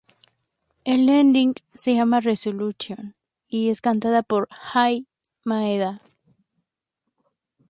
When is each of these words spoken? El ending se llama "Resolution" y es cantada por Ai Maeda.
El 0.83 1.07
ending 1.09 1.53
se 1.75 1.93
llama 1.93 2.21
"Resolution" 2.21 3.13
y 3.47 3.69
es 3.69 3.81
cantada 3.81 4.23
por 4.23 4.47
Ai 4.73 5.05
Maeda. 5.43 6.01